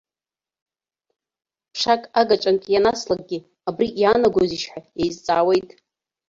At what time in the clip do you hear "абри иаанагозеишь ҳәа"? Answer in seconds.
3.69-4.79